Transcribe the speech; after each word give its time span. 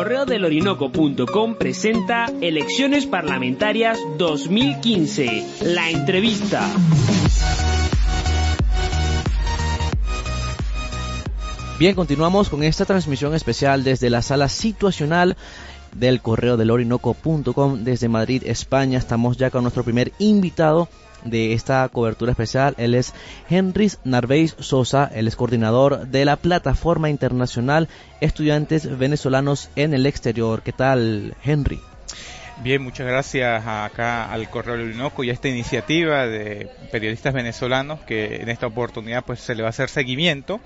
Correo 0.00 0.24
del 0.24 0.46
Orinoco.com 0.46 1.56
presenta 1.56 2.24
Elecciones 2.40 3.04
Parlamentarias 3.04 3.98
2015. 4.16 5.44
La 5.60 5.90
entrevista. 5.90 6.66
Bien, 11.78 11.94
continuamos 11.94 12.48
con 12.48 12.62
esta 12.62 12.86
transmisión 12.86 13.34
especial 13.34 13.84
desde 13.84 14.08
la 14.08 14.22
sala 14.22 14.48
situacional 14.48 15.36
del 15.92 16.20
correo 16.20 16.56
del 16.56 16.70
orinoco.com 16.70 17.84
desde 17.84 18.08
Madrid, 18.08 18.42
España. 18.46 18.98
Estamos 18.98 19.36
ya 19.36 19.50
con 19.50 19.62
nuestro 19.62 19.84
primer 19.84 20.12
invitado 20.18 20.88
de 21.24 21.52
esta 21.52 21.88
cobertura 21.88 22.32
especial. 22.32 22.74
Él 22.78 22.94
es 22.94 23.14
Henry 23.48 23.90
Narvéis 24.04 24.56
Sosa, 24.58 25.10
él 25.14 25.28
es 25.28 25.36
coordinador 25.36 26.06
de 26.06 26.24
la 26.24 26.36
Plataforma 26.36 27.10
Internacional 27.10 27.88
Estudiantes 28.20 28.98
Venezolanos 28.98 29.70
en 29.76 29.94
el 29.94 30.06
Exterior. 30.06 30.62
¿Qué 30.62 30.72
tal, 30.72 31.34
Henry? 31.44 31.80
Bien, 32.62 32.82
muchas 32.82 33.06
gracias 33.06 33.66
acá 33.66 34.30
al 34.30 34.50
Correo 34.50 34.76
del 34.76 34.88
Orinoco 34.88 35.24
y 35.24 35.30
a 35.30 35.32
esta 35.32 35.48
iniciativa 35.48 36.26
de 36.26 36.68
periodistas 36.92 37.32
venezolanos 37.32 38.00
que 38.00 38.36
en 38.36 38.50
esta 38.50 38.66
oportunidad 38.66 39.24
pues 39.24 39.40
se 39.40 39.54
le 39.54 39.62
va 39.62 39.68
a 39.68 39.70
hacer 39.70 39.88
seguimiento 39.88 40.60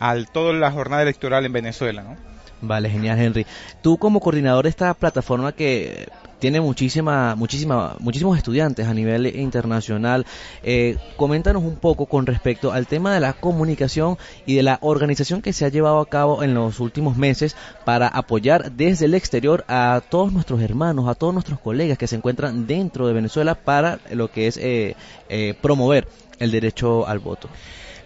a 0.00 0.14
toda 0.30 0.52
la 0.52 0.70
jornada 0.70 1.00
electoral 1.00 1.46
en 1.46 1.52
Venezuela, 1.54 2.02
¿no? 2.02 2.18
Vale, 2.62 2.90
genial, 2.90 3.18
Henry. 3.18 3.46
Tú 3.82 3.96
como 3.96 4.20
coordinador 4.20 4.64
de 4.64 4.70
esta 4.70 4.92
plataforma 4.94 5.52
que 5.52 6.08
tiene 6.40 6.60
muchísima, 6.60 7.34
muchísima, 7.36 7.96
muchísimos 8.00 8.36
estudiantes 8.36 8.86
a 8.86 8.94
nivel 8.94 9.26
internacional. 9.38 10.26
Eh, 10.62 10.96
coméntanos 11.16 11.62
un 11.62 11.76
poco 11.76 12.06
con 12.06 12.26
respecto 12.26 12.72
al 12.72 12.86
tema 12.86 13.14
de 13.14 13.20
la 13.20 13.34
comunicación 13.34 14.18
y 14.46 14.56
de 14.56 14.62
la 14.62 14.78
organización 14.80 15.42
que 15.42 15.52
se 15.52 15.64
ha 15.64 15.68
llevado 15.68 16.00
a 16.00 16.06
cabo 16.06 16.42
en 16.42 16.54
los 16.54 16.80
últimos 16.80 17.16
meses 17.16 17.56
para 17.84 18.08
apoyar 18.08 18.72
desde 18.72 19.04
el 19.04 19.14
exterior 19.14 19.64
a 19.68 20.02
todos 20.08 20.32
nuestros 20.32 20.60
hermanos, 20.62 21.08
a 21.08 21.14
todos 21.14 21.34
nuestros 21.34 21.60
colegas 21.60 21.98
que 21.98 22.06
se 22.06 22.16
encuentran 22.16 22.66
dentro 22.66 23.06
de 23.06 23.12
Venezuela 23.12 23.54
para 23.54 24.00
lo 24.10 24.30
que 24.30 24.46
es 24.46 24.56
eh, 24.56 24.96
eh, 25.28 25.54
promover 25.60 26.08
el 26.38 26.50
derecho 26.50 27.06
al 27.06 27.20
voto. 27.20 27.48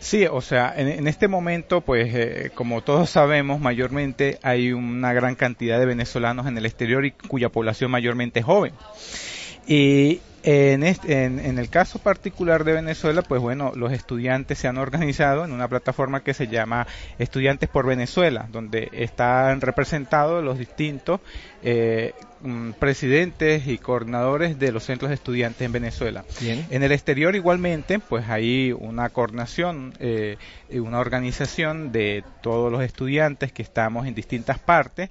Sí, 0.05 0.27
o 0.31 0.43
sea, 0.43 0.75
en, 0.77 1.09
este 1.09 1.29
momento, 1.29 1.81
pues, 1.81 2.15
eh, 2.15 2.51
como 2.55 2.83
todos 2.83 3.09
sabemos, 3.09 3.59
mayormente 3.59 4.39
hay 4.43 4.71
una 4.71 5.15
gran 5.15 5.35
cantidad 5.35 5.79
de 5.79 5.87
venezolanos 5.87 6.47
en 6.47 6.59
el 6.59 6.67
exterior 6.67 7.07
y 7.07 7.13
cuya 7.13 7.49
población 7.49 7.91
mayormente 7.91 8.41
es 8.41 8.45
joven. 8.45 8.75
Y 9.67 10.21
en, 10.43 10.83
en, 10.83 11.59
el 11.59 11.71
caso 11.71 12.01
particular 12.01 12.65
de 12.65 12.75
Venezuela, 12.75 13.23
pues 13.23 13.41
bueno, 13.41 13.73
los 13.75 13.93
estudiantes 13.93 14.59
se 14.59 14.69
han 14.69 14.77
organizado 14.77 15.47
en 15.47 15.53
una 15.53 15.69
plataforma 15.69 16.23
que 16.23 16.35
se 16.35 16.49
llama 16.49 16.87
Estudiantes 17.19 17.71
por 17.71 17.87
Venezuela, 17.87 18.47
donde 18.53 18.91
están 18.93 19.63
representados 19.63 20.45
los 20.45 20.59
distintos 20.59 21.23
eh, 21.63 22.13
presidentes 22.79 23.67
y 23.67 23.79
coordinadores 23.79 24.59
de 24.59 24.73
los 24.73 24.85
centros 24.85 25.09
de 25.09 25.15
estudiantes 25.15 25.63
en 25.63 25.73
Venezuela. 25.73 26.25
En 26.71 26.83
el 26.83 26.93
exterior 26.93 27.35
igualmente, 27.37 27.99
pues 27.99 28.29
hay 28.29 28.73
una 28.73 29.09
coordinación, 29.09 29.95
eh, 29.99 30.37
una 30.71 31.01
organización 31.01 31.93
de 31.93 32.25
todos 32.43 32.71
los 32.71 32.83
estudiantes 32.83 33.53
que 33.53 33.63
estamos 33.63 34.07
en 34.07 34.15
distintas 34.15 34.59
partes 34.59 35.11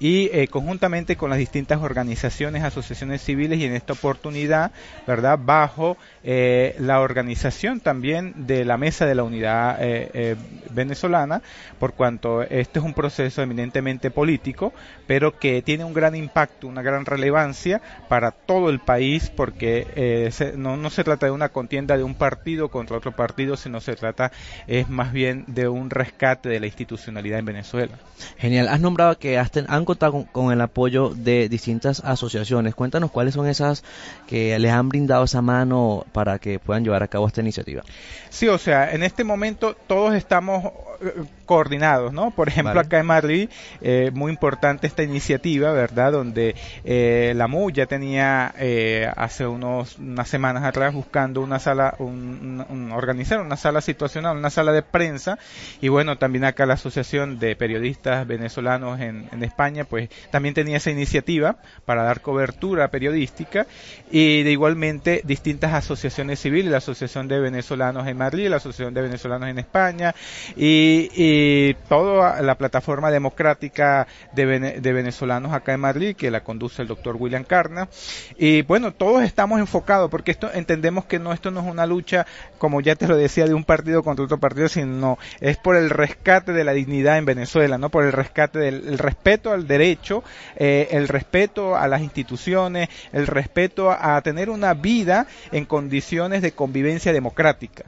y 0.00 0.30
eh, 0.32 0.48
conjuntamente 0.48 1.16
con 1.16 1.28
las 1.28 1.38
distintas 1.38 1.82
organizaciones, 1.82 2.64
asociaciones 2.64 3.22
civiles 3.22 3.58
y 3.58 3.66
en 3.66 3.74
esta 3.74 3.92
oportunidad, 3.92 4.72
¿verdad? 5.06 5.38
Bajo 5.40 5.98
eh, 6.24 6.74
la 6.78 7.00
organización 7.00 7.80
también 7.80 8.46
de 8.46 8.64
la 8.64 8.78
Mesa 8.78 9.04
de 9.04 9.14
la 9.14 9.24
Unidad 9.24 9.76
eh, 9.80 10.36
Venezolana, 10.70 11.42
por 11.78 11.92
cuanto 11.92 12.42
este 12.42 12.78
es 12.78 12.84
un 12.84 12.94
proceso 12.94 13.42
eminentemente 13.42 14.10
político, 14.10 14.72
pero 15.06 15.38
que 15.38 15.60
tiene 15.60 15.84
un 15.84 15.92
gran 15.92 16.16
impacto, 16.16 16.66
una 16.70 16.82
gran 16.82 17.04
relevancia 17.04 17.80
para 18.08 18.30
todo 18.30 18.70
el 18.70 18.78
país, 18.78 19.30
porque 19.34 20.30
no, 20.56 20.76
no 20.76 20.90
se 20.90 21.04
trata 21.04 21.26
de 21.26 21.32
una 21.32 21.50
contienda 21.50 21.96
de 21.96 22.04
un 22.04 22.14
partido 22.14 22.70
contra 22.70 22.96
otro 22.96 23.12
partido, 23.12 23.56
sino 23.56 23.80
se 23.80 23.96
trata 23.96 24.32
es 24.66 24.88
más 24.88 25.12
bien 25.12 25.44
de 25.46 25.68
un 25.68 25.90
rescate 25.90 26.48
de 26.48 26.60
la 26.60 26.66
institucionalidad 26.66 27.38
en 27.38 27.44
Venezuela. 27.44 27.98
Genial. 28.38 28.68
Has 28.68 28.80
nombrado 28.80 29.18
que 29.18 29.38
han 29.38 29.84
contado 29.84 30.26
con, 30.32 30.52
el 30.52 30.60
apoyo 30.60 31.10
de 31.10 31.48
distintas 31.48 32.00
asociaciones. 32.04 32.74
Cuéntanos 32.74 33.10
cuáles 33.10 33.34
son 33.34 33.46
esas 33.46 33.84
que 34.26 34.58
les 34.58 34.72
han 34.72 34.88
brindado 34.88 35.24
esa 35.24 35.42
mano 35.42 36.04
para 36.12 36.38
que 36.38 36.58
puedan 36.58 36.84
llevar 36.84 37.02
a 37.02 37.08
cabo 37.08 37.26
esta 37.26 37.40
iniciativa. 37.40 37.82
Sí, 38.28 38.48
o 38.48 38.58
sea, 38.58 38.92
en 38.92 39.02
este 39.02 39.24
momento 39.24 39.74
todos 39.86 40.14
estamos 40.14 40.64
eh, 41.02 41.24
coordinados, 41.50 42.12
¿no? 42.12 42.30
Por 42.30 42.46
ejemplo, 42.46 42.78
acá 42.78 43.00
en 43.00 43.06
Madrid, 43.06 43.48
eh, 43.80 44.12
muy 44.14 44.30
importante 44.30 44.86
esta 44.86 45.02
iniciativa, 45.02 45.72
¿verdad? 45.72 46.12
Donde 46.12 46.54
eh, 46.84 47.32
la 47.34 47.48
MU 47.48 47.72
ya 47.72 47.86
tenía 47.86 48.54
eh, 48.56 49.10
hace 49.16 49.48
unos, 49.48 49.98
unas 49.98 50.28
semanas 50.28 50.62
atrás 50.62 50.94
buscando 50.94 51.40
una 51.40 51.58
sala, 51.58 51.96
un, 51.98 52.92
organizar 52.94 53.40
una 53.40 53.56
sala 53.56 53.80
situacional, 53.80 54.36
una 54.36 54.50
sala 54.50 54.70
de 54.70 54.82
prensa, 54.82 55.40
y 55.80 55.88
bueno, 55.88 56.18
también 56.18 56.44
acá 56.44 56.66
la 56.66 56.74
Asociación 56.74 57.40
de 57.40 57.56
Periodistas 57.56 58.28
Venezolanos 58.28 59.00
en, 59.00 59.28
en 59.32 59.42
España, 59.42 59.82
pues 59.82 60.08
también 60.30 60.54
tenía 60.54 60.76
esa 60.76 60.92
iniciativa 60.92 61.56
para 61.84 62.04
dar 62.04 62.20
cobertura 62.20 62.92
periodística, 62.92 63.66
y 64.08 64.44
de 64.44 64.52
igualmente 64.52 65.22
distintas 65.24 65.74
asociaciones 65.74 66.38
civiles, 66.38 66.70
la 66.70 66.78
Asociación 66.78 67.26
de 67.26 67.40
Venezolanos 67.40 68.06
en 68.06 68.16
Madrid, 68.16 68.48
la 68.48 68.58
Asociación 68.58 68.94
de 68.94 69.02
Venezolanos 69.02 69.48
en 69.48 69.58
España, 69.58 70.14
y, 70.56 71.10
y 71.12 71.39
y 71.40 71.74
toda 71.88 72.42
la 72.42 72.56
plataforma 72.56 73.10
democrática 73.10 74.06
de, 74.32 74.44
venezolanos 74.92 75.52
acá 75.52 75.72
en 75.72 75.80
Madrid, 75.80 76.16
que 76.16 76.30
la 76.30 76.42
conduce 76.42 76.82
el 76.82 76.88
doctor 76.88 77.16
William 77.18 77.44
Carna. 77.44 77.88
Y 78.36 78.62
bueno, 78.62 78.92
todos 78.92 79.22
estamos 79.22 79.58
enfocados, 79.58 80.10
porque 80.10 80.30
esto 80.30 80.50
entendemos 80.52 81.06
que 81.06 81.18
no, 81.18 81.32
esto 81.32 81.50
no 81.50 81.60
es 81.60 81.66
una 81.66 81.86
lucha, 81.86 82.26
como 82.58 82.80
ya 82.80 82.94
te 82.94 83.08
lo 83.08 83.16
decía, 83.16 83.46
de 83.46 83.54
un 83.54 83.64
partido 83.64 84.02
contra 84.02 84.24
otro 84.24 84.38
partido, 84.38 84.68
sino 84.68 85.18
es 85.40 85.56
por 85.56 85.76
el 85.76 85.90
rescate 85.90 86.52
de 86.52 86.64
la 86.64 86.72
dignidad 86.72 87.18
en 87.18 87.24
Venezuela, 87.24 87.78
¿no? 87.78 87.88
Por 87.88 88.04
el 88.04 88.12
rescate 88.12 88.58
del 88.58 88.98
respeto 88.98 89.52
al 89.52 89.66
derecho, 89.66 90.22
eh, 90.56 90.88
el 90.90 91.08
respeto 91.08 91.76
a 91.76 91.88
las 91.88 92.02
instituciones, 92.02 92.88
el 93.12 93.26
respeto 93.26 93.90
a 93.90 94.20
tener 94.22 94.50
una 94.50 94.74
vida 94.74 95.26
en 95.52 95.64
condiciones 95.64 96.42
de 96.42 96.52
convivencia 96.52 97.12
democrática. 97.12 97.84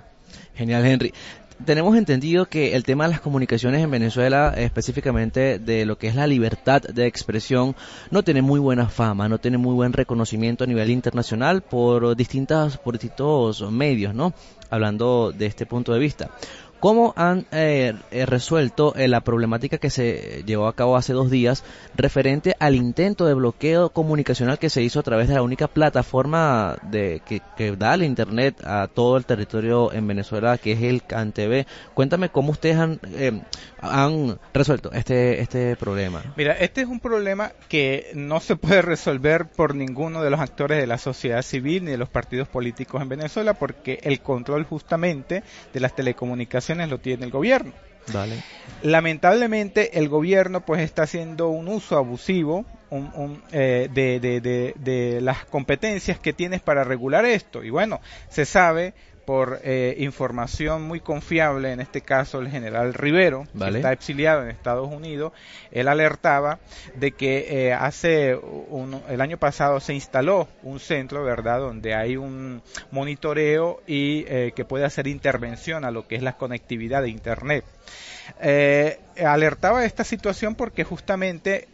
Genial, 0.55 0.85
Henry 0.85 1.15
tenemos 1.65 1.97
entendido 1.97 2.47
que 2.47 2.75
el 2.75 2.85
tema 2.85 3.05
de 3.05 3.11
las 3.11 3.21
comunicaciones 3.21 3.83
en 3.83 3.91
Venezuela, 3.91 4.55
específicamente 4.57 5.59
de 5.59 5.87
lo 5.87 5.99
que 5.99 6.09
es 6.09 6.15
la 6.15 6.27
libertad 6.27 6.83
de 6.83 7.07
expresión, 7.07 7.75
no 8.11 8.23
tiene 8.23 8.43
muy 8.43 8.61
buena 8.61 8.89
fama, 8.89 9.29
no 9.29 9.39
tiene 9.39 9.59
muy 9.59 9.75
buen 9.75 9.93
reconocimiento 9.93 10.65
a 10.65 10.67
nivel 10.67 10.91
internacional 10.91 11.63
por 11.63 12.17
distintas, 12.17 12.79
por 12.79 12.95
distintos 12.95 13.71
medios, 13.71 14.15
¿no? 14.15 14.33
Hablando 14.71 15.33
de 15.33 15.47
este 15.47 15.67
punto 15.67 15.93
de 15.93 15.99
vista. 15.99 16.31
¿Cómo 16.83 17.15
han 17.17 17.47
eh, 17.53 17.95
eh, 18.11 18.27
resuelto 18.27 18.97
eh, 18.97 19.07
la 19.07 19.21
problemática 19.21 19.79
que 19.79 19.89
se 19.89 20.43
llevó 20.45 20.67
a 20.67 20.75
cabo 20.75 20.97
hace 20.97 21.13
dos 21.13 21.31
días 21.31 21.63
referente 21.95 22.57
al 22.59 22.75
intento 22.75 23.25
de 23.25 23.35
bloqueo 23.35 23.91
comunicacional 23.91 24.59
que 24.59 24.69
se 24.69 24.83
hizo 24.83 24.99
a 24.99 25.05
través 25.05 25.29
de 25.29 25.35
la 25.35 25.43
única 25.43 25.69
plataforma 25.69 26.77
de, 26.91 27.23
que, 27.25 27.41
da 27.77 27.95
el 27.95 28.03
Internet 28.03 28.57
a 28.65 28.89
todo 28.93 29.17
el 29.17 29.27
territorio 29.27 29.93
en 29.93 30.09
Venezuela, 30.09 30.59
que 30.59 30.73
es 30.73 30.83
el 30.83 31.05
CanTV? 31.05 31.67
Cuéntame 31.95 32.31
cómo 32.31 32.51
ustedes 32.51 32.77
han, 32.79 32.99
han 33.81 34.41
resuelto 34.53 34.91
este, 34.91 35.41
este 35.41 35.77
problema. 35.77 36.35
Mira, 36.37 36.55
este 36.55 36.81
es 36.81 36.89
un 36.89 36.99
problema 36.99 37.53
que 37.69 38.11
no 38.15 38.41
se 38.41 38.57
puede 38.57 38.83
resolver 38.83 39.47
por 39.47 39.77
ninguno 39.77 40.21
de 40.25 40.31
los 40.31 40.41
actores 40.41 40.79
de 40.79 40.89
la 40.89 40.99
sociedad 40.99 41.43
civil 41.43 41.85
ni 41.85 41.93
de 41.93 41.97
los 41.99 42.09
partidos 42.09 42.49
políticos 42.49 43.01
en 43.01 43.09
Venezuela 43.09 43.55
porque 43.55 44.01
el 44.03 44.21
control 44.21 44.65
justamente 44.65 45.45
de 45.73 45.79
las 45.79 45.95
telecomunicaciones 45.95 46.72
lo 46.75 46.99
tiene 46.99 47.25
el 47.25 47.31
gobierno. 47.31 47.73
Lamentablemente 48.83 49.99
el 49.99 50.09
gobierno 50.09 50.63
pues 50.63 50.81
está 50.81 51.05
haciendo 51.05 51.49
un 51.49 51.69
uso 51.69 51.97
abusivo 51.97 52.65
eh, 53.53 53.89
de, 53.93 55.19
las 55.23 55.45
competencias 55.45 56.19
que 56.19 56.33
tienes 56.33 56.61
para 56.61 56.85
regular 56.85 57.25
esto. 57.25 57.63
Y 57.63 57.71
bueno, 57.71 58.01
se 58.29 58.45
sabe 58.45 58.95
por 59.25 59.61
eh, 59.63 59.97
información 59.99 60.83
muy 60.83 61.01
confiable, 61.01 61.73
en 61.73 61.81
este 61.81 62.01
caso 62.01 62.41
el 62.41 62.49
general 62.49 62.95
Rivero, 62.95 63.47
que 63.57 63.69
está 63.69 63.93
exiliado 63.93 64.43
en 64.43 64.51
Estados 64.51 64.89
Unidos, 64.91 65.33
él 65.71 65.89
alertaba 65.89 66.59
de 66.97 67.13
que 67.13 67.69
eh, 67.69 67.73
hace 67.73 68.39
el 69.09 69.21
año 69.21 69.39
pasado 69.39 69.81
se 69.81 69.95
instaló 69.95 70.49
un 70.63 70.81
centro, 70.81 71.25
¿verdad?, 71.25 71.61
donde 71.61 71.95
hay 71.95 72.17
un 72.17 72.63
monitoreo 72.91 73.83
y 73.87 74.25
eh, 74.29 74.53
que 74.55 74.65
puede 74.65 74.85
hacer 74.85 75.07
intervención 75.07 75.85
a 75.85 75.91
lo 75.91 76.07
que 76.07 76.17
es 76.17 76.23
la 76.23 76.37
conectividad 76.37 77.03
de 77.03 77.11
Internet. 77.11 77.65
alertaba 79.25 79.81
de 79.81 79.87
esta 79.87 80.05
situación 80.05 80.55
porque 80.55 80.85
justamente 80.85 81.69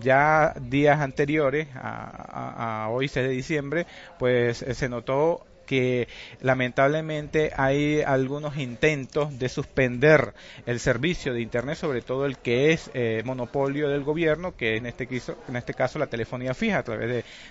ya 0.00 0.54
días 0.60 1.00
anteriores 1.00 1.68
a, 1.74 2.84
a, 2.84 2.88
hoy 2.88 3.08
6 3.08 3.26
de 3.26 3.32
diciembre 3.32 3.86
pues 4.18 4.64
se 4.70 4.88
notó 4.88 5.46
que 5.68 6.08
lamentablemente 6.40 7.52
hay 7.54 8.00
algunos 8.00 8.56
intentos 8.56 9.38
de 9.38 9.50
suspender 9.50 10.32
el 10.64 10.80
servicio 10.80 11.34
de 11.34 11.42
Internet, 11.42 11.76
sobre 11.76 12.00
todo 12.00 12.24
el 12.24 12.38
que 12.38 12.72
es 12.72 12.90
eh, 12.94 13.22
monopolio 13.26 13.90
del 13.90 14.02
gobierno, 14.02 14.56
que 14.56 14.76
en 14.76 14.86
este, 14.86 15.06
caso, 15.06 15.36
en 15.46 15.56
este 15.56 15.74
caso 15.74 15.98
la 15.98 16.06
telefonía 16.06 16.54
fija 16.54 16.78
a 16.78 16.82
través 16.82 17.08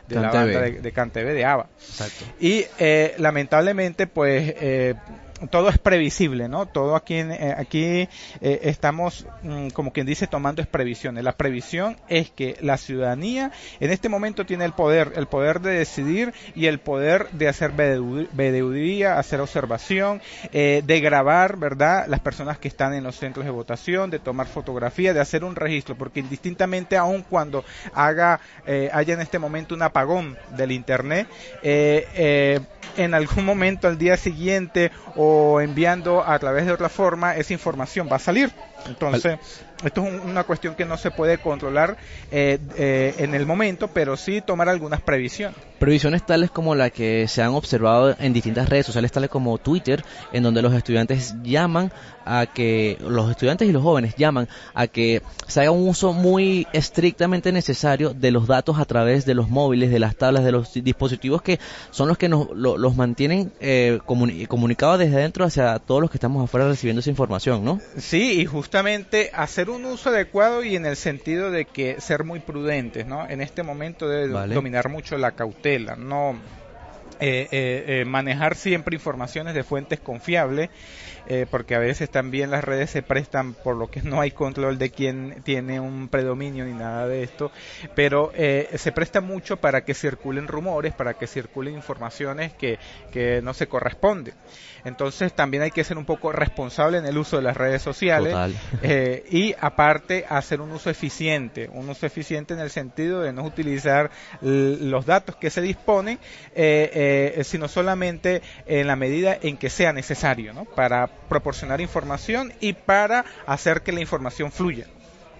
de, 0.07 0.19
la 0.19 0.31
banda 0.31 0.61
de, 0.61 0.81
de 0.81 0.91
CanTV 0.91 1.33
de 1.33 1.45
ABA. 1.45 1.69
Y 2.39 2.65
eh, 2.79 3.13
lamentablemente, 3.19 4.07
pues 4.07 4.51
eh, 4.57 4.95
todo 5.49 5.69
es 5.69 5.77
previsible, 5.77 6.47
¿no? 6.47 6.65
Todo 6.65 6.95
aquí, 6.95 7.15
eh, 7.15 7.53
aquí 7.55 7.83
eh, 7.83 8.09
estamos, 8.63 9.25
mm, 9.43 9.69
como 9.69 9.93
quien 9.93 10.07
dice, 10.07 10.27
tomando 10.27 10.61
es 10.61 10.67
previsiones. 10.67 11.23
La 11.23 11.33
previsión 11.33 11.97
es 12.09 12.31
que 12.31 12.57
la 12.61 12.77
ciudadanía 12.77 13.51
en 13.79 13.91
este 13.91 14.09
momento 14.09 14.45
tiene 14.45 14.65
el 14.65 14.73
poder, 14.73 15.13
el 15.15 15.27
poder 15.27 15.61
de 15.61 15.71
decidir 15.71 16.33
y 16.55 16.65
el 16.65 16.79
poder 16.79 17.29
de 17.31 17.47
hacer 17.47 17.71
vedeudía, 17.71 19.19
hacer 19.19 19.39
observación, 19.41 20.21
eh, 20.51 20.81
de 20.85 20.99
grabar, 21.01 21.57
¿verdad? 21.57 22.07
Las 22.07 22.19
personas 22.19 22.57
que 22.57 22.67
están 22.67 22.93
en 22.93 23.03
los 23.03 23.17
centros 23.17 23.45
de 23.45 23.51
votación, 23.51 24.09
de 24.09 24.19
tomar 24.19 24.47
fotografía, 24.47 25.13
de 25.13 25.19
hacer 25.19 25.43
un 25.43 25.55
registro, 25.55 25.95
porque 25.95 26.19
indistintamente 26.19 26.97
aun 26.97 27.21
cuando 27.21 27.63
haga, 27.93 28.39
haya 28.91 29.13
en 29.13 29.21
este 29.21 29.39
momento 29.39 29.75
un 29.75 29.81
apagón 29.81 30.37
del 30.55 30.71
Internet, 30.71 31.27
en 32.95 33.13
algún 33.13 33.45
momento 33.45 33.87
al 33.87 33.97
día 33.97 34.17
siguiente 34.17 34.91
o 35.15 35.61
enviando 35.61 36.23
a 36.25 36.37
través 36.39 36.65
de 36.65 36.71
otra 36.71 36.89
forma, 36.89 37.35
esa 37.35 37.53
información 37.53 38.07
va 38.11 38.17
a 38.17 38.19
salir. 38.19 38.51
Entonces, 38.87 39.37
esto 39.83 40.05
es 40.05 40.21
una 40.23 40.43
cuestión 40.43 40.75
que 40.75 40.85
no 40.85 40.97
se 40.97 41.11
puede 41.11 41.37
controlar 41.37 41.97
eh, 42.31 42.57
eh, 42.77 43.15
en 43.19 43.35
el 43.35 43.45
momento, 43.45 43.89
pero 43.89 44.17
sí 44.17 44.41
tomar 44.41 44.69
algunas 44.69 45.01
previsiones. 45.01 45.57
Previsiones 45.79 46.25
tales 46.25 46.49
como 46.49 46.73
la 46.73 46.89
que 46.89 47.27
se 47.27 47.43
han 47.43 47.49
observado 47.49 48.15
en 48.19 48.33
distintas 48.33 48.69
redes 48.69 48.87
sociales, 48.87 49.11
tales 49.11 49.29
como 49.29 49.57
Twitter, 49.59 50.03
en 50.33 50.41
donde 50.41 50.63
los 50.63 50.73
estudiantes 50.73 51.35
llaman 51.43 51.91
a 52.25 52.45
que, 52.47 52.97
los 52.99 53.29
estudiantes 53.29 53.69
y 53.69 53.71
los 53.71 53.83
jóvenes 53.83 54.15
llaman 54.15 54.49
a 54.73 54.87
que 54.87 55.21
se 55.47 55.61
haga 55.61 55.71
un 55.71 55.87
uso 55.87 56.13
muy 56.13 56.67
estrictamente 56.73 57.51
necesario 57.51 58.13
de 58.13 58.31
los 58.31 58.47
datos 58.47 58.79
a 58.79 58.85
través 58.85 59.25
de 59.25 59.35
los 59.35 59.49
móviles, 59.49 59.91
de 59.91 59.99
las 59.99 60.15
tablas, 60.15 60.43
de 60.43 60.51
los 60.51 60.73
dispositivos 60.73 61.41
que 61.41 61.59
son 61.91 62.07
los 62.07 62.17
que 62.17 62.27
nos 62.27 62.49
los 62.55 62.95
mantienen 62.95 63.51
eh, 63.59 63.99
comunicados 64.05 64.99
desde 64.99 65.17
dentro 65.17 65.45
hacia 65.45 65.77
todos 65.79 66.01
los 66.01 66.09
que 66.09 66.17
estamos 66.17 66.43
afuera 66.43 66.67
recibiendo 66.67 66.99
esa 66.99 67.11
información, 67.11 67.63
¿no? 67.63 67.79
Sí, 67.97 68.41
y 68.41 68.45
justamente 68.45 69.31
hacer 69.33 69.66
un 69.69 69.85
uso 69.85 70.09
adecuado 70.09 70.63
y 70.63 70.75
en 70.75 70.85
el 70.85 70.95
sentido 70.95 71.51
de 71.51 71.65
que 71.65 71.99
ser 72.01 72.23
muy 72.23 72.39
prudentes, 72.39 73.05
¿no? 73.05 73.27
En 73.29 73.41
este 73.41 73.63
momento 73.63 74.07
debe 74.07 74.27
dominar 74.53 74.89
mucho 74.89 75.17
la 75.17 75.31
cautela, 75.31 75.95
no 75.95 76.35
eh, 77.19 77.47
eh, 77.51 77.83
eh, 77.87 78.05
manejar 78.05 78.55
siempre 78.55 78.95
informaciones 78.95 79.53
de 79.53 79.63
fuentes 79.63 79.99
confiables, 79.99 80.69
porque 81.51 81.75
a 81.75 81.79
veces 81.79 82.09
también 82.09 82.51
las 82.51 82.63
redes 82.63 82.89
se 82.89 83.01
prestan 83.01 83.53
por 83.53 83.75
lo 83.75 83.91
que 83.91 84.01
no 84.01 84.21
hay 84.21 84.31
control 84.31 84.77
de 84.77 84.91
quién 84.91 85.41
tiene 85.43 85.77
un 85.81 86.07
predominio 86.07 86.63
ni 86.63 86.71
nada 86.71 87.05
de 87.05 87.21
esto, 87.21 87.51
pero 87.95 88.31
se 88.33 88.91
presta 88.93 89.19
mucho 89.19 89.57
para 89.57 89.83
que 89.83 89.93
circulen 89.93 90.47
rumores, 90.47 90.93
para 90.93 91.15
que 91.15 91.27
circulen 91.27 91.75
informaciones 91.75 92.53
que, 92.53 92.79
que 93.11 93.41
no 93.41 93.53
se 93.53 93.67
corresponden. 93.67 94.35
Entonces 94.87 95.33
también 95.33 95.63
hay 95.63 95.71
que 95.71 95.83
ser 95.83 95.97
un 95.97 96.05
poco 96.05 96.31
responsable 96.31 96.97
en 96.97 97.05
el 97.05 97.17
uso 97.17 97.35
de 97.35 97.43
las 97.43 97.57
redes 97.57 97.81
sociales 97.81 98.33
eh, 98.81 99.25
y 99.29 99.53
aparte 99.59 100.25
hacer 100.29 100.61
un 100.61 100.71
uso 100.71 100.89
eficiente, 100.89 101.69
un 101.73 101.89
uso 101.89 102.05
eficiente 102.05 102.53
en 102.53 102.61
el 102.61 102.69
sentido 102.69 103.21
de 103.21 103.33
no 103.33 103.43
utilizar 103.43 104.11
los 104.41 105.05
datos 105.05 105.35
que 105.35 105.49
se 105.49 105.61
disponen, 105.61 106.19
eh, 106.55 106.89
eh, 107.07 107.43
sino 107.43 107.67
solamente 107.67 108.41
en 108.65 108.87
la 108.87 108.95
medida 108.95 109.37
en 109.41 109.57
que 109.57 109.69
sea 109.69 109.93
necesario, 109.93 110.53
¿no? 110.53 110.65
Para 110.65 111.07
proporcionar 111.07 111.81
información 111.81 112.53
y 112.59 112.73
para 112.73 113.25
hacer 113.45 113.81
que 113.81 113.91
la 113.91 114.01
información 114.01 114.51
fluya. 114.51 114.87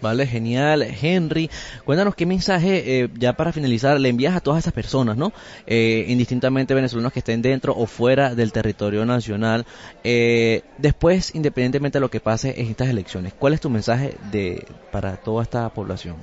Vale, 0.01 0.27
genial. 0.27 0.83
Henry, 1.01 1.49
cuéntanos 1.83 2.15
qué 2.15 2.25
mensaje, 2.25 3.01
eh, 3.01 3.09
ya 3.17 3.33
para 3.33 3.51
finalizar, 3.51 3.99
le 3.99 4.09
envías 4.09 4.35
a 4.35 4.41
todas 4.41 4.59
esas 4.59 4.73
personas, 4.73 5.17
¿no? 5.17 5.33
Eh, 5.65 6.05
indistintamente 6.07 6.73
venezolanos 6.73 7.11
que 7.11 7.19
estén 7.19 7.41
dentro 7.41 7.73
o 7.75 7.87
fuera 7.87 8.35
del 8.35 8.51
territorio 8.51 9.05
nacional. 9.05 9.65
Eh, 10.03 10.61
después, 10.77 11.33
independientemente 11.33 11.97
de 11.97 12.01
lo 12.01 12.11
que 12.11 12.19
pase 12.19 12.61
en 12.61 12.67
estas 12.67 12.89
elecciones, 12.89 13.33
¿cuál 13.33 13.53
es 13.53 13.61
tu 13.61 13.69
mensaje 13.69 14.15
de, 14.31 14.65
para 14.91 15.17
toda 15.17 15.43
esta 15.43 15.67
población? 15.69 16.15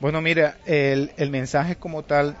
Bueno, 0.00 0.20
mira, 0.20 0.58
el, 0.64 1.10
el 1.16 1.30
mensaje 1.30 1.74
como 1.74 2.04
tal 2.04 2.36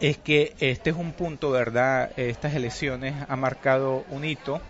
es 0.00 0.18
que 0.18 0.54
este 0.60 0.90
es 0.90 0.96
un 0.96 1.12
punto, 1.12 1.50
¿verdad? 1.50 2.10
Estas 2.16 2.54
elecciones 2.54 3.14
han 3.28 3.40
marcado 3.40 4.04
un 4.10 4.24
hito 4.24 4.60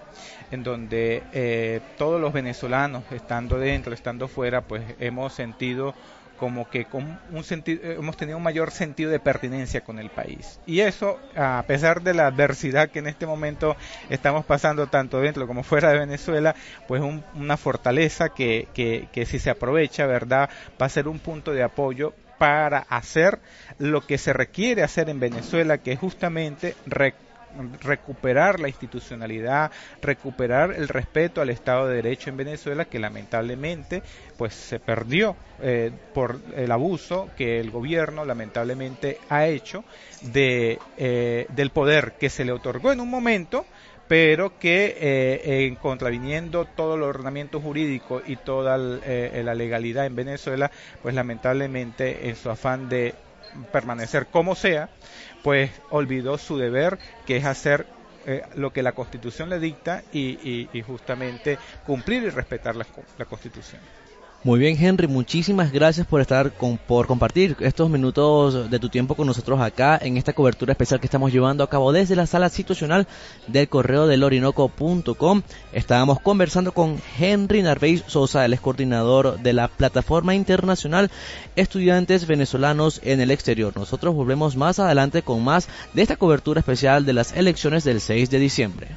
en 0.50 0.62
donde 0.62 1.23
eh, 1.32 1.81
todos 1.99 2.21
los 2.21 2.32
venezolanos, 2.32 3.05
estando 3.11 3.59
dentro, 3.59 3.94
estando 3.94 4.29
fuera, 4.29 4.61
pues 4.62 4.82
hemos 5.00 5.32
sentido 5.32 5.94
como 6.38 6.69
que 6.69 6.85
con 6.85 7.19
un 7.31 7.44
sentido, 7.44 7.81
eh, 7.85 7.94
hemos 7.99 8.17
tenido 8.17 8.37
un 8.37 8.43
mayor 8.43 8.71
sentido 8.71 9.11
de 9.11 9.21
pertinencia 9.21 9.82
con 9.82 9.99
el 9.99 10.11
país. 10.11 10.61
Y 10.67 10.81
eso, 10.81 11.19
a 11.37 11.62
pesar 11.67 12.03
de 12.03 12.15
la 12.15 12.26
adversidad 12.26 12.91
que 12.91 12.99
en 12.99 13.06
este 13.06 13.26
momento 13.26 13.76
estamos 14.11 14.44
pasando 14.44 14.87
tanto 14.88 15.21
dentro 15.21 15.47
como 15.47 15.62
fuera 15.62 15.91
de 15.91 15.99
Venezuela, 15.99 16.55
pues 16.87 17.03
una 17.35 17.56
fortaleza 17.56 18.29
que, 18.31 18.69
que, 18.75 19.09
que 19.12 19.26
si 19.26 19.38
se 19.38 19.50
aprovecha, 19.50 20.06
¿verdad?, 20.06 20.50
va 20.81 20.87
a 20.87 20.91
ser 20.91 21.09
un 21.09 21.19
punto 21.19 21.53
de 21.53 21.62
apoyo 21.62 22.15
para 22.38 22.78
hacer 22.78 23.38
lo 23.78 24.06
que 24.06 24.19
se 24.19 24.32
requiere 24.32 24.82
hacer 24.82 25.08
en 25.08 25.20
Venezuela, 25.20 25.78
que 25.78 25.92
es 25.92 25.98
justamente 25.98 26.75
recuperar 27.81 28.60
la 28.60 28.69
institucionalidad, 28.69 29.70
recuperar 30.02 30.72
el 30.72 30.88
respeto 30.88 31.40
al 31.40 31.50
Estado 31.50 31.86
de 31.86 31.96
Derecho 31.96 32.31
en 32.31 32.36
Venezuela 32.36 32.84
que 32.84 32.98
lamentablemente 32.98 34.02
pues 34.36 34.54
se 34.54 34.81
perdió 34.81 35.36
eh, 35.62 35.92
por 36.12 36.40
el 36.56 36.72
abuso 36.72 37.31
que 37.36 37.60
el 37.60 37.70
gobierno 37.70 38.25
lamentablemente 38.25 39.19
ha 39.28 39.46
hecho 39.46 39.84
de, 40.32 40.78
eh, 40.96 41.46
del 41.50 41.70
poder 41.70 42.14
que 42.19 42.30
se 42.30 42.44
le 42.44 42.52
otorgó 42.52 42.92
en 42.92 43.00
un 43.00 43.10
momento 43.10 43.64
pero 44.08 44.58
que 44.58 44.96
eh, 45.00 45.66
en 45.66 45.76
contraviniendo 45.76 46.64
todo 46.64 46.94
el 46.96 47.02
ordenamiento 47.02 47.60
jurídico 47.60 48.22
y 48.26 48.36
toda 48.36 48.76
la 48.76 49.54
legalidad 49.54 50.06
en 50.06 50.16
Venezuela, 50.16 50.70
pues 51.02 51.14
lamentablemente 51.14 52.28
en 52.28 52.36
su 52.36 52.50
afán 52.50 52.88
de 52.88 53.14
permanecer 53.72 54.26
como 54.26 54.54
sea, 54.54 54.88
pues 55.42 55.70
olvidó 55.90 56.38
su 56.38 56.58
deber, 56.58 56.98
que 57.26 57.36
es 57.36 57.44
hacer 57.44 57.86
eh, 58.26 58.42
lo 58.56 58.72
que 58.72 58.82
la 58.82 58.92
Constitución 58.92 59.50
le 59.50 59.58
dicta 59.58 60.02
y, 60.12 60.68
justamente 60.86 61.58
cumplir 61.86 62.22
y 62.22 62.30
respetar 62.30 62.74
la 62.76 63.24
Constitución. 63.24 63.80
Muy 64.44 64.61
bien, 64.61 64.76
Henry, 64.79 65.08
muchísimas 65.08 65.73
gracias 65.73 66.07
por 66.07 66.21
estar 66.21 66.52
con, 66.52 66.76
por 66.76 67.07
compartir 67.07 67.57
estos 67.61 67.88
minutos 67.88 68.71
de 68.71 68.78
tu 68.78 68.90
tiempo 68.90 69.14
con 69.14 69.26
nosotros 69.26 69.59
acá 69.59 69.99
en 70.02 70.18
esta 70.18 70.35
cobertura 70.35 70.73
especial 70.73 71.00
que 71.00 71.07
estamos 71.07 71.33
llevando 71.33 71.64
a 71.64 71.71
cabo 71.71 71.92
desde 71.92 72.14
la 72.14 72.26
sala 72.26 72.50
situacional 72.50 73.09
del 73.47 73.71
correo 73.71 74.07
del 74.07 74.23
orinoco.com. 74.23 75.40
Estábamos 75.73 76.21
conversando 76.21 76.73
con 76.73 77.00
Henry 77.18 77.62
Narvéis 77.62 78.04
Sosa, 78.07 78.45
el 78.45 78.52
es 78.52 78.61
coordinador 78.61 79.38
de 79.38 79.54
la 79.54 79.68
plataforma 79.68 80.35
internacional 80.35 81.11
Estudiantes 81.57 82.26
Venezolanos 82.26 83.00
en 83.02 83.23
el 83.23 83.30
Exterior. 83.30 83.73
Nosotros 83.75 84.14
volvemos 84.14 84.57
más 84.57 84.78
adelante 84.78 85.23
con 85.23 85.42
más 85.42 85.68
de 85.95 86.02
esta 86.02 86.16
cobertura 86.16 86.61
especial 86.61 87.07
de 87.07 87.14
las 87.14 87.33
elecciones 87.33 87.83
del 87.83 87.99
6 87.99 88.28
de 88.28 88.38
diciembre. 88.38 88.88